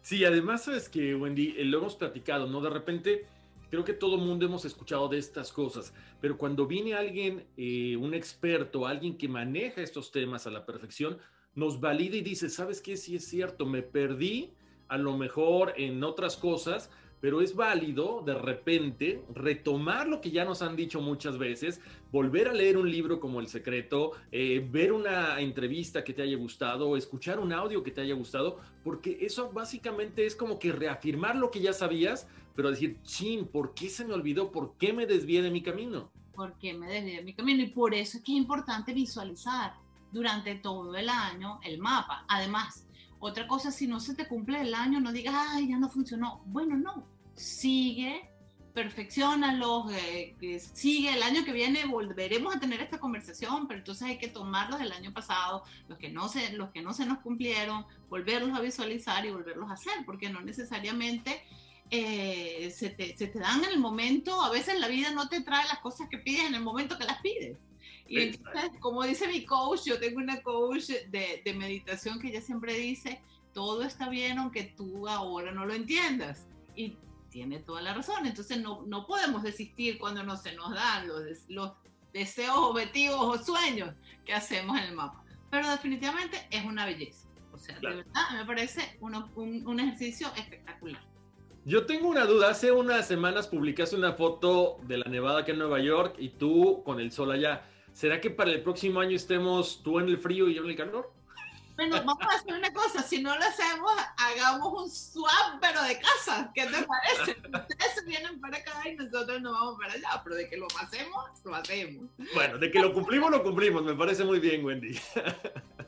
Sí, 0.00 0.24
además, 0.24 0.62
sabes 0.62 0.88
que, 0.88 1.16
Wendy, 1.16 1.56
eh, 1.58 1.64
lo 1.64 1.78
hemos 1.78 1.96
platicado, 1.96 2.46
¿no? 2.46 2.60
De 2.60 2.70
repente, 2.70 3.26
creo 3.68 3.84
que 3.84 3.94
todo 3.94 4.14
el 4.14 4.20
mundo 4.20 4.46
hemos 4.46 4.64
escuchado 4.64 5.08
de 5.08 5.18
estas 5.18 5.50
cosas, 5.50 5.92
pero 6.20 6.38
cuando 6.38 6.68
viene 6.68 6.94
alguien, 6.94 7.48
eh, 7.56 7.96
un 7.96 8.14
experto, 8.14 8.86
alguien 8.86 9.18
que 9.18 9.26
maneja 9.26 9.82
estos 9.82 10.12
temas 10.12 10.46
a 10.46 10.50
la 10.50 10.64
perfección, 10.64 11.18
nos 11.56 11.80
valida 11.80 12.16
y 12.16 12.20
dice, 12.20 12.48
¿sabes 12.48 12.80
qué? 12.80 12.96
Sí 12.96 13.16
es 13.16 13.26
cierto, 13.26 13.66
me 13.66 13.82
perdí 13.82 14.52
a 14.86 14.98
lo 14.98 15.16
mejor 15.16 15.74
en 15.76 16.04
otras 16.04 16.36
cosas, 16.36 16.88
pero 17.22 17.40
es 17.40 17.54
válido 17.54 18.20
de 18.26 18.34
repente 18.34 19.24
retomar 19.32 20.08
lo 20.08 20.20
que 20.20 20.32
ya 20.32 20.44
nos 20.44 20.60
han 20.60 20.74
dicho 20.74 21.00
muchas 21.00 21.38
veces, 21.38 21.80
volver 22.10 22.48
a 22.48 22.52
leer 22.52 22.76
un 22.76 22.90
libro 22.90 23.20
como 23.20 23.38
El 23.38 23.46
Secreto, 23.46 24.10
eh, 24.32 24.66
ver 24.68 24.92
una 24.92 25.40
entrevista 25.40 26.02
que 26.02 26.14
te 26.14 26.22
haya 26.22 26.36
gustado, 26.36 26.96
escuchar 26.96 27.38
un 27.38 27.52
audio 27.52 27.84
que 27.84 27.92
te 27.92 28.00
haya 28.00 28.14
gustado, 28.14 28.58
porque 28.82 29.18
eso 29.20 29.52
básicamente 29.52 30.26
es 30.26 30.34
como 30.34 30.58
que 30.58 30.72
reafirmar 30.72 31.36
lo 31.36 31.52
que 31.52 31.60
ya 31.60 31.72
sabías, 31.72 32.26
pero 32.56 32.70
decir, 32.70 32.98
chin, 33.04 33.46
¿por 33.46 33.72
qué 33.72 33.88
se 33.88 34.04
me 34.04 34.14
olvidó? 34.14 34.50
¿Por 34.50 34.76
qué 34.76 34.92
me 34.92 35.06
desvié 35.06 35.42
de 35.42 35.52
mi 35.52 35.62
camino? 35.62 36.10
¿Por 36.34 36.58
qué 36.58 36.74
me 36.74 36.88
desvié 36.88 37.18
de 37.18 37.22
mi 37.22 37.34
camino? 37.34 37.62
Y 37.62 37.68
por 37.68 37.94
eso 37.94 38.18
es 38.18 38.24
que 38.24 38.32
es 38.32 38.38
importante 38.38 38.92
visualizar 38.92 39.74
durante 40.10 40.56
todo 40.56 40.96
el 40.96 41.08
año 41.08 41.60
el 41.62 41.78
mapa. 41.78 42.24
Además, 42.26 42.88
otra 43.20 43.46
cosa, 43.46 43.70
si 43.70 43.86
no 43.86 44.00
se 44.00 44.16
te 44.16 44.26
cumple 44.26 44.60
el 44.60 44.74
año, 44.74 44.98
no 44.98 45.12
digas, 45.12 45.36
ay, 45.36 45.68
ya 45.68 45.78
no 45.78 45.88
funcionó. 45.88 46.42
Bueno, 46.46 46.76
no, 46.76 47.11
sigue, 47.34 48.28
perfeccionalo, 48.74 49.86
eh, 49.90 50.60
sigue. 50.74 51.14
El 51.14 51.22
año 51.22 51.44
que 51.44 51.52
viene 51.52 51.84
volveremos 51.84 52.54
a 52.54 52.60
tener 52.60 52.80
esta 52.80 52.98
conversación, 52.98 53.66
pero 53.68 53.78
entonces 53.80 54.08
hay 54.08 54.18
que 54.18 54.28
tomarlos 54.28 54.78
del 54.78 54.92
año 54.92 55.12
pasado, 55.12 55.64
los 55.88 55.98
que 55.98 56.08
no 56.08 56.28
se, 56.28 56.52
los 56.54 56.70
que 56.70 56.82
no 56.82 56.92
se 56.92 57.06
nos 57.06 57.18
cumplieron, 57.18 57.86
volverlos 58.08 58.56
a 58.56 58.62
visualizar 58.62 59.24
y 59.26 59.30
volverlos 59.30 59.70
a 59.70 59.74
hacer, 59.74 59.92
porque 60.06 60.30
no 60.30 60.40
necesariamente 60.40 61.42
eh, 61.90 62.72
se, 62.74 62.90
te, 62.90 63.16
se, 63.16 63.26
te, 63.26 63.38
dan 63.38 63.64
en 63.64 63.70
el 63.70 63.78
momento, 63.78 64.40
a 64.40 64.50
veces 64.50 64.80
la 64.80 64.88
vida 64.88 65.10
no 65.10 65.28
te 65.28 65.42
trae 65.42 65.66
las 65.66 65.80
cosas 65.80 66.08
que 66.08 66.18
pides 66.18 66.46
en 66.46 66.54
el 66.54 66.62
momento 66.62 66.98
que 66.98 67.04
las 67.04 67.20
pides. 67.20 67.58
Y 68.08 68.20
entonces, 68.20 68.70
como 68.80 69.04
dice 69.04 69.26
mi 69.26 69.44
coach, 69.44 69.84
yo 69.86 69.98
tengo 69.98 70.18
una 70.18 70.42
coach 70.42 70.88
de, 71.08 71.40
de, 71.44 71.54
meditación 71.54 72.18
que 72.20 72.28
ella 72.28 72.42
siempre 72.42 72.74
dice, 72.74 73.22
todo 73.54 73.82
está 73.82 74.08
bien 74.08 74.38
aunque 74.38 74.64
tú 74.64 75.08
ahora 75.08 75.52
no 75.52 75.64
lo 75.64 75.74
entiendas. 75.74 76.46
Y 76.74 76.96
tiene 77.32 77.58
toda 77.58 77.82
la 77.82 77.94
razón. 77.94 78.26
Entonces 78.26 78.60
no, 78.60 78.82
no 78.86 79.06
podemos 79.06 79.42
desistir 79.42 79.98
cuando 79.98 80.22
no 80.22 80.36
se 80.36 80.54
nos 80.54 80.72
dan 80.72 81.08
los, 81.08 81.22
los 81.48 81.72
deseos, 82.12 82.56
objetivos 82.56 83.18
o 83.20 83.42
sueños 83.42 83.94
que 84.24 84.34
hacemos 84.34 84.78
en 84.78 84.84
el 84.84 84.94
mapa. 84.94 85.24
Pero 85.50 85.68
definitivamente 85.70 86.46
es 86.50 86.64
una 86.64 86.86
belleza. 86.86 87.26
O 87.52 87.58
sea, 87.58 87.78
de 87.80 87.88
verdad 87.88 88.30
me 88.34 88.44
parece 88.44 88.96
un, 89.00 89.14
un 89.66 89.80
ejercicio 89.80 90.28
espectacular. 90.36 91.02
Yo 91.64 91.86
tengo 91.86 92.08
una 92.08 92.24
duda. 92.24 92.50
Hace 92.50 92.72
unas 92.72 93.06
semanas 93.06 93.46
publicaste 93.46 93.96
una 93.96 94.12
foto 94.14 94.78
de 94.84 94.98
la 94.98 95.10
nevada 95.10 95.40
aquí 95.40 95.52
en 95.52 95.58
Nueva 95.58 95.80
York 95.80 96.16
y 96.18 96.30
tú 96.30 96.82
con 96.84 97.00
el 97.00 97.12
sol 97.12 97.30
allá. 97.30 97.62
¿Será 97.92 98.20
que 98.20 98.30
para 98.30 98.50
el 98.50 98.62
próximo 98.62 99.00
año 99.00 99.16
estemos 99.16 99.82
tú 99.82 100.00
en 100.00 100.08
el 100.08 100.18
frío 100.18 100.48
y 100.48 100.54
yo 100.54 100.64
en 100.64 100.70
el 100.70 100.76
calor? 100.76 101.12
Bueno, 101.76 101.96
vamos 102.04 102.26
a 102.30 102.36
hacer 102.36 102.54
una 102.54 102.72
cosa, 102.72 103.02
si 103.02 103.22
no 103.22 103.36
lo 103.36 103.44
hacemos, 103.44 103.92
hagamos 104.16 104.82
un 104.82 104.90
swap, 104.90 105.60
pero 105.60 105.82
de 105.82 105.98
casa. 105.98 106.50
¿Qué 106.54 106.66
te 106.66 106.82
parece? 106.84 107.40
Ustedes 107.42 108.04
vienen 108.06 108.40
para 108.40 108.58
acá 108.58 108.88
y 108.88 108.94
nosotros 108.96 109.40
nos 109.40 109.52
vamos 109.52 109.78
para 109.78 109.94
allá, 109.94 110.20
pero 110.22 110.36
de 110.36 110.48
que 110.48 110.56
lo 110.56 110.66
hacemos, 110.80 111.24
lo 111.44 111.54
hacemos. 111.54 112.10
Bueno, 112.34 112.58
de 112.58 112.70
que 112.70 112.78
lo 112.78 112.92
cumplimos, 112.92 113.30
lo 113.30 113.42
cumplimos. 113.42 113.82
Me 113.82 113.94
parece 113.94 114.24
muy 114.24 114.40
bien, 114.40 114.64
Wendy. 114.64 114.98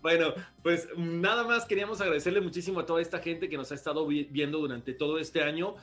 Bueno, 0.00 0.32
pues 0.62 0.88
nada 0.96 1.44
más 1.44 1.66
queríamos 1.66 2.00
agradecerle 2.00 2.40
muchísimo 2.40 2.80
a 2.80 2.86
toda 2.86 3.02
esta 3.02 3.18
gente 3.18 3.48
que 3.48 3.56
nos 3.56 3.70
ha 3.72 3.74
estado 3.74 4.06
viendo 4.06 4.58
durante 4.58 4.94
todo 4.94 5.18
este 5.18 5.42
año. 5.42 5.74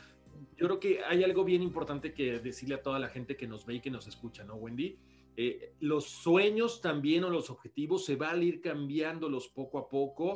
Yo 0.58 0.68
creo 0.68 0.80
que 0.80 1.04
hay 1.04 1.24
algo 1.24 1.44
bien 1.44 1.62
importante 1.62 2.14
que 2.14 2.40
decirle 2.40 2.75
a 2.75 2.82
toda 2.82 2.98
la 2.98 3.10
gente 3.10 3.36
que 3.36 3.48
nos 3.48 3.66
ve 3.66 3.75
y 3.75 3.80
que 3.82 3.92
nos 3.92 4.08
escucha, 4.08 4.44
¿no, 4.44 4.56
Wendy? 4.56 4.98
Eh, 5.38 5.74
los 5.82 6.06
sueños 6.06 6.80
también 6.80 7.25
o 7.25 7.30
los 7.30 7.50
objetivos 7.50 8.06
se 8.06 8.15
van 8.15 8.39
a 8.39 8.44
ir 8.44 8.62
cambiándolos 8.62 9.50
poco 9.50 9.77
a 9.80 9.89
poco. 9.89 10.34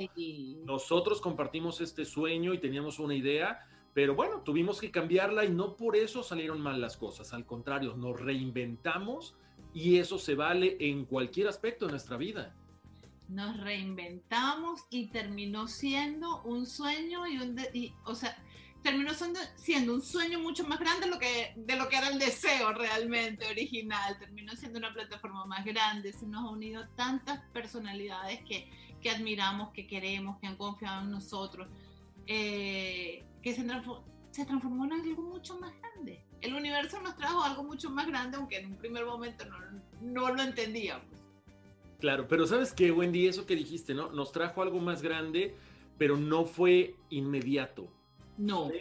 Nosotros 0.65 1.21
compartimos 1.21 1.79
este 1.79 2.03
sueño 2.03 2.53
y 2.53 2.59
teníamos 2.59 2.99
una 2.99 3.15
idea, 3.15 3.65
pero 3.93 4.13
bueno, 4.13 4.41
tuvimos 4.41 4.81
que 4.81 4.91
cambiarla 4.91 5.45
y 5.45 5.51
no 5.51 5.77
por 5.77 5.95
eso 5.95 6.21
salieron 6.21 6.59
mal 6.59 6.81
las 6.81 6.97
cosas. 6.97 7.33
Al 7.33 7.45
contrario, 7.45 7.95
nos 7.95 8.19
reinventamos 8.19 9.35
y 9.73 9.97
eso 9.97 10.17
se 10.17 10.35
vale 10.35 10.75
en 10.79 11.05
cualquier 11.05 11.47
aspecto 11.47 11.85
de 11.85 11.91
nuestra 11.91 12.17
vida. 12.17 12.55
Nos 13.29 13.57
reinventamos 13.57 14.81
y 14.89 15.07
terminó 15.07 15.67
siendo 15.67 16.41
un 16.43 16.65
sueño 16.65 17.27
y 17.27 17.37
un... 17.37 17.57
y, 17.73 17.93
o 18.05 18.15
sea, 18.15 18.35
terminó 18.81 19.11
siendo, 19.55 19.93
un 19.93 20.01
sueño 20.01 20.39
mucho 20.39 20.65
más 20.65 20.79
grande 20.79 21.05
de 21.05 21.11
lo, 21.11 21.19
que, 21.19 21.53
de 21.55 21.75
lo 21.75 21.89
que 21.89 21.97
era 21.97 22.09
el 22.09 22.19
deseo 22.19 22.71
realmente 22.73 23.47
original. 23.47 24.17
Terminó 24.19 24.55
siendo 24.55 24.79
una 24.79 24.93
plataforma 24.93 25.45
más 25.45 25.65
grande. 25.65 26.13
Se 26.13 26.25
nos 26.25 26.45
ha 26.45 26.49
unido 26.49 26.87
tantas 26.95 27.41
personalidades 27.51 28.41
que, 28.47 28.69
que 29.01 29.09
admiramos, 29.09 29.71
que 29.73 29.87
queremos, 29.87 30.39
que 30.39 30.47
han 30.47 30.55
confiado 30.55 31.03
en 31.03 31.11
nosotros, 31.11 31.67
eh, 32.27 33.25
que 33.41 33.53
se 33.53 33.63
transformó, 34.45 34.85
en 34.85 34.93
algo 34.93 35.23
mucho 35.23 35.59
más 35.59 35.73
grande. 35.79 36.23
El 36.41 36.53
universo 36.53 37.01
nos 37.01 37.17
trajo 37.17 37.43
algo 37.43 37.63
mucho 37.63 37.89
más 37.89 38.07
grande, 38.07 38.37
aunque 38.37 38.57
en 38.57 38.67
un 38.67 38.77
primer 38.77 39.05
momento 39.05 39.45
no, 39.45 39.57
no 40.01 40.33
lo 40.33 40.41
entendíamos. 40.41 41.05
Claro, 41.99 42.29
pero 42.29 42.47
sabes 42.47 42.71
que, 42.71 42.91
Wendy, 42.91 43.27
eso 43.27 43.45
que 43.45 43.57
dijiste, 43.57 43.93
¿no? 43.93 44.09
Nos 44.13 44.31
trajo 44.31 44.61
algo 44.61 44.79
más 44.79 45.01
grande, 45.01 45.57
pero 45.97 46.15
no 46.15 46.45
fue 46.45 46.95
inmediato 47.09 47.91
no. 48.39 48.71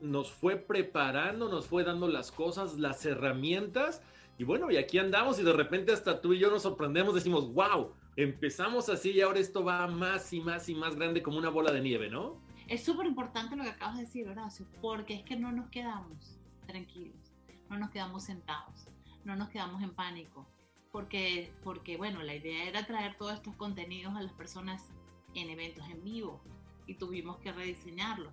nos 0.00 0.30
fue 0.30 0.56
preparando, 0.56 1.48
nos 1.48 1.66
fue 1.66 1.84
dando 1.84 2.08
las 2.08 2.32
cosas, 2.32 2.76
las 2.76 3.06
herramientas. 3.06 4.02
Y 4.36 4.44
bueno, 4.44 4.70
y 4.70 4.76
aquí 4.76 4.98
andamos 4.98 5.38
y 5.38 5.44
de 5.44 5.52
repente 5.52 5.92
hasta 5.92 6.20
tú 6.20 6.34
y 6.34 6.38
yo 6.38 6.50
nos 6.50 6.62
sorprendemos, 6.62 7.14
decimos, 7.14 7.52
wow, 7.54 7.92
empezamos 8.16 8.88
así 8.88 9.12
y 9.12 9.20
ahora 9.20 9.38
esto 9.38 9.64
va 9.64 9.86
más 9.86 10.32
y 10.32 10.40
más 10.40 10.68
y 10.68 10.74
más 10.74 10.96
grande 10.96 11.22
como 11.22 11.38
una 11.38 11.48
bola 11.48 11.72
de 11.72 11.80
nieve, 11.80 12.10
¿no? 12.10 12.42
Es 12.66 12.84
súper 12.84 13.06
importante 13.06 13.54
lo 13.56 13.62
que 13.62 13.70
acabas 13.70 13.96
de 13.96 14.02
decir, 14.02 14.28
Horacio, 14.28 14.66
porque 14.82 15.14
es 15.14 15.22
que 15.22 15.36
no 15.36 15.52
nos 15.52 15.70
quedamos 15.70 16.38
tranquilos, 16.66 17.32
no 17.70 17.78
nos 17.78 17.90
quedamos 17.90 18.24
sentados, 18.24 18.88
no 19.24 19.36
nos 19.36 19.48
quedamos 19.50 19.82
en 19.82 19.94
pánico, 19.94 20.46
porque, 20.90 21.52
porque 21.62 21.96
bueno, 21.96 22.22
la 22.22 22.34
idea 22.34 22.64
era 22.64 22.84
traer 22.84 23.16
todos 23.16 23.34
estos 23.34 23.54
contenidos 23.54 24.16
a 24.16 24.20
las 24.20 24.32
personas 24.32 24.90
en 25.34 25.48
eventos 25.48 25.88
en 25.88 26.02
vivo 26.02 26.42
y 26.86 26.94
tuvimos 26.94 27.38
que 27.38 27.52
rediseñarlos 27.52 28.32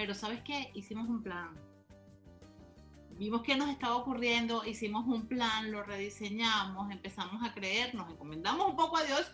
pero 0.00 0.14
¿sabes 0.14 0.40
qué? 0.42 0.70
Hicimos 0.72 1.06
un 1.10 1.22
plan. 1.22 1.54
Vimos 3.18 3.42
qué 3.42 3.54
nos 3.54 3.68
estaba 3.68 3.96
ocurriendo, 3.96 4.64
hicimos 4.64 5.06
un 5.06 5.26
plan, 5.28 5.70
lo 5.70 5.82
rediseñamos, 5.82 6.90
empezamos 6.90 7.44
a 7.44 7.52
creer, 7.52 7.94
nos 7.94 8.10
encomendamos 8.10 8.70
un 8.70 8.76
poco 8.76 8.96
a 8.96 9.04
Dios, 9.04 9.30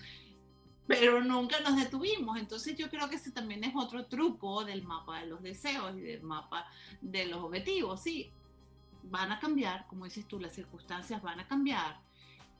pero 0.89 1.23
nunca 1.23 1.61
nos 1.61 1.77
detuvimos. 1.77 2.37
Entonces 2.37 2.77
yo 2.77 2.91
creo 2.91 3.09
que 3.09 3.15
ese 3.15 3.31
también 3.31 3.63
es 3.63 3.77
otro 3.77 4.07
truco 4.07 4.65
del 4.65 4.83
mapa 4.83 5.21
de 5.21 5.27
los 5.29 5.41
deseos 5.41 5.97
y 5.97 6.01
del 6.01 6.25
mapa 6.25 6.67
de 7.01 7.27
los 7.27 7.45
objetivos. 7.45 8.03
Sí, 8.03 8.33
van 9.05 9.31
a 9.31 9.39
cambiar, 9.39 9.87
como 9.87 10.07
dices 10.07 10.27
tú, 10.27 10.41
las 10.41 10.53
circunstancias 10.53 11.23
van 11.23 11.39
a 11.39 11.47
cambiar. 11.47 12.01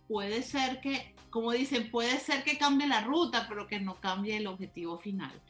Puede 0.07 0.45
ser 0.45 0.81
que, 0.81 1.17
como 1.31 1.51
dicen, 1.51 1.91
puede 1.91 2.21
ser 2.21 2.45
que 2.45 2.57
cambie 2.57 2.87
la 2.87 3.01
ruta, 3.01 3.47
pero 3.49 3.67
que 3.67 3.81
no 3.81 3.97
cambie 3.97 4.37
el 4.37 4.47
objetivo 4.47 4.97
final 4.97 5.43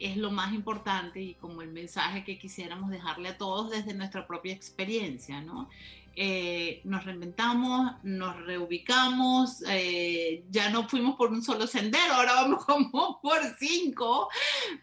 es 0.00 0.16
lo 0.16 0.30
más 0.30 0.52
importante 0.54 1.20
y 1.20 1.34
como 1.34 1.62
el 1.62 1.70
mensaje 1.70 2.24
que 2.24 2.38
quisiéramos 2.38 2.90
dejarle 2.90 3.28
a 3.28 3.38
todos 3.38 3.70
desde 3.70 3.94
nuestra 3.94 4.26
propia 4.26 4.52
experiencia, 4.52 5.40
¿no? 5.40 5.68
Eh, 6.16 6.80
nos 6.84 7.04
reinventamos, 7.04 7.92
nos 8.02 8.36
reubicamos, 8.44 9.62
eh, 9.68 10.44
ya 10.50 10.68
no 10.70 10.88
fuimos 10.88 11.16
por 11.16 11.30
un 11.30 11.42
solo 11.42 11.66
sendero, 11.66 12.14
ahora 12.14 12.34
vamos 12.34 12.64
como 12.66 13.20
por 13.20 13.38
cinco, 13.58 14.28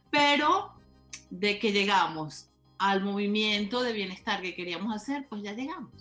pero 0.10 0.72
de 1.30 1.60
que 1.60 1.74
llegamos 1.74 2.48
al 2.78 3.04
movimiento 3.04 3.82
de 3.82 3.94
bienestar 3.94 4.42
que 4.42 4.56
queríamos 4.56 4.96
hacer, 4.96 5.28
pues 5.28 5.44
ya 5.44 5.54
llegamos. 5.54 5.92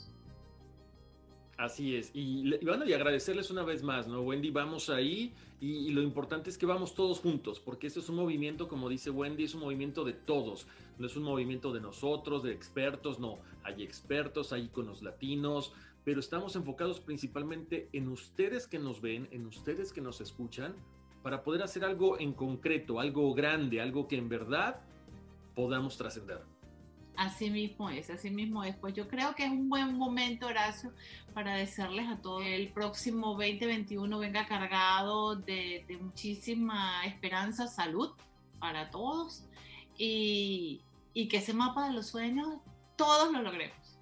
Así 1.56 1.96
es. 1.96 2.10
Y, 2.12 2.58
bueno, 2.64 2.84
y 2.84 2.92
agradecerles 2.92 3.50
una 3.50 3.62
vez 3.62 3.82
más, 3.82 4.06
¿no, 4.06 4.20
Wendy? 4.20 4.50
Vamos 4.50 4.90
ahí 4.90 5.32
y, 5.58 5.90
lo 5.90 6.02
importante 6.02 6.50
es 6.50 6.58
que 6.58 6.66
vamos 6.66 6.94
todos 6.94 7.20
juntos, 7.20 7.60
porque 7.60 7.86
este 7.86 8.00
es 8.00 8.08
un 8.10 8.16
movimiento, 8.16 8.68
como 8.68 8.90
dice 8.90 9.08
Wendy, 9.08 9.44
es 9.44 9.54
un 9.54 9.60
movimiento 9.60 10.04
de 10.04 10.12
todos. 10.12 10.66
No 10.98 11.06
es 11.06 11.16
un 11.16 11.22
movimiento 11.22 11.72
de 11.72 11.80
nosotros, 11.80 12.42
de 12.42 12.52
expertos, 12.52 13.18
no. 13.18 13.38
Hay 13.64 13.82
expertos, 13.82 14.52
hay 14.52 14.70
los 14.76 15.02
latinos, 15.02 15.72
pero 16.04 16.20
estamos 16.20 16.56
enfocados 16.56 17.00
principalmente 17.00 17.88
en 17.92 18.08
ustedes 18.08 18.66
que 18.66 18.78
nos 18.78 19.00
ven, 19.00 19.26
en 19.30 19.46
ustedes 19.46 19.92
que 19.94 20.02
nos 20.02 20.20
escuchan, 20.20 20.74
para 21.22 21.42
poder 21.42 21.62
hacer 21.62 21.84
algo 21.84 22.20
en 22.20 22.34
concreto, 22.34 23.00
algo 23.00 23.34
grande, 23.34 23.80
algo 23.80 24.06
que 24.06 24.16
en 24.16 24.28
verdad 24.28 24.80
podamos 25.54 25.96
trascender. 25.96 26.55
Así 27.16 27.50
mismo 27.50 27.88
es, 27.88 28.10
así 28.10 28.30
mismo 28.30 28.62
es. 28.62 28.76
Pues 28.76 28.92
yo 28.94 29.08
creo 29.08 29.34
que 29.34 29.44
es 29.44 29.50
un 29.50 29.68
buen 29.70 29.96
momento, 29.96 30.46
Horacio, 30.46 30.92
para 31.32 31.56
decirles 31.56 32.06
a 32.08 32.20
todos 32.20 32.44
el 32.44 32.68
próximo 32.68 33.28
2021 33.28 34.18
venga 34.18 34.46
cargado 34.46 35.34
de, 35.36 35.84
muchísima 36.00 37.04
esperanza, 37.06 37.68
salud 37.68 38.10
para 38.58 38.90
todos 38.90 39.44
y, 39.96 40.82
y 41.14 41.28
que 41.28 41.38
ese 41.38 41.54
mapa 41.54 41.88
de 41.88 41.94
los 41.94 42.08
sueños 42.08 42.58
todos 42.96 43.32
lo 43.32 43.40
logremos. 43.40 43.98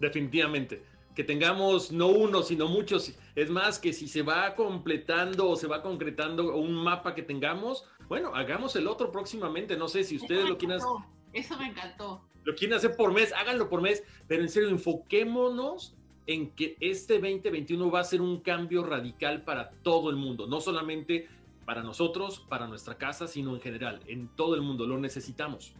Definitivamente. 0.00 0.84
Que 1.14 1.22
tengamos 1.22 1.92
no 1.92 2.08
uno, 2.08 2.42
sino 2.42 2.66
muchos. 2.66 3.12
Es 3.36 3.50
más, 3.50 3.78
que 3.78 3.92
si 3.92 4.08
se 4.08 4.22
va 4.22 4.56
completando 4.56 5.50
o 5.50 5.56
se 5.56 5.66
va 5.68 5.82
concretando 5.82 6.56
un 6.56 6.72
mapa 6.72 7.14
que 7.14 7.22
tengamos, 7.22 7.84
bueno, 8.08 8.34
hagamos 8.34 8.74
el 8.74 8.88
otro 8.88 9.12
próximamente. 9.12 9.76
No 9.76 9.86
sé 9.86 10.02
si 10.02 10.16
ustedes 10.16 10.48
lo 10.48 10.56
quieren 10.58 10.78
hacer. 10.78 10.90
Eso 11.32 11.56
me 11.56 11.66
encantó 11.66 12.29
lo 12.44 12.54
quieren 12.54 12.76
hacer 12.76 12.96
por 12.96 13.12
mes, 13.12 13.32
háganlo 13.32 13.68
por 13.68 13.82
mes, 13.82 14.02
pero 14.26 14.42
en 14.42 14.48
serio, 14.48 14.68
enfoquémonos 14.68 15.94
en 16.26 16.50
que 16.52 16.76
este 16.80 17.14
2021 17.14 17.90
va 17.90 18.00
a 18.00 18.04
ser 18.04 18.20
un 18.20 18.40
cambio 18.40 18.84
radical 18.84 19.42
para 19.42 19.70
todo 19.82 20.10
el 20.10 20.16
mundo, 20.16 20.46
no 20.46 20.60
solamente 20.60 21.28
para 21.64 21.82
nosotros, 21.82 22.40
para 22.48 22.66
nuestra 22.66 22.96
casa, 22.96 23.26
sino 23.26 23.54
en 23.54 23.60
general, 23.60 24.00
en 24.06 24.28
todo 24.36 24.54
el 24.54 24.62
mundo, 24.62 24.86
lo 24.86 24.98
necesitamos. 24.98 25.74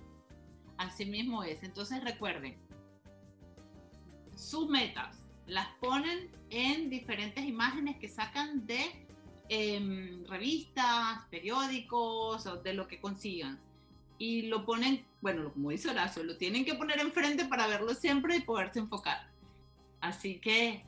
Así 0.76 1.04
mismo 1.04 1.44
es, 1.44 1.62
entonces 1.62 2.02
recuerden, 2.02 2.56
sus 4.34 4.68
metas 4.68 5.18
las 5.46 5.68
ponen 5.80 6.30
en 6.50 6.88
diferentes 6.90 7.44
imágenes 7.44 7.98
que 7.98 8.08
sacan 8.08 8.66
de 8.66 9.06
em, 9.48 10.24
revistas, 10.26 11.26
periódicos 11.30 12.48
de 12.62 12.74
lo 12.74 12.86
que 12.88 13.00
consigan 13.00 13.60
y 14.20 14.42
lo 14.42 14.66
ponen, 14.66 15.06
bueno, 15.22 15.50
como 15.50 15.70
dice 15.70 15.88
Horacio, 15.88 16.22
lo 16.22 16.36
tienen 16.36 16.66
que 16.66 16.74
poner 16.74 17.00
enfrente 17.00 17.46
para 17.46 17.66
verlo 17.66 17.94
siempre 17.94 18.36
y 18.36 18.40
poderse 18.42 18.78
enfocar. 18.78 19.30
Así 20.02 20.38
que 20.38 20.84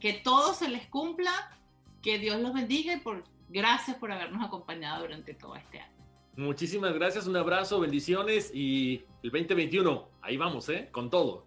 que 0.00 0.14
todo 0.14 0.52
se 0.52 0.68
les 0.68 0.88
cumpla, 0.88 1.56
que 2.02 2.18
Dios 2.18 2.40
los 2.40 2.52
bendiga 2.52 2.92
y 2.92 2.98
por, 2.98 3.22
gracias 3.48 3.96
por 3.98 4.10
habernos 4.10 4.44
acompañado 4.44 5.02
durante 5.02 5.32
todo 5.32 5.54
este 5.54 5.78
año. 5.78 5.92
Muchísimas 6.36 6.92
gracias, 6.94 7.28
un 7.28 7.36
abrazo, 7.36 7.78
bendiciones 7.78 8.50
y 8.52 9.04
el 9.22 9.30
2021, 9.30 10.08
ahí 10.20 10.36
vamos, 10.36 10.68
¿eh? 10.68 10.88
Con 10.90 11.08
todo. 11.08 11.46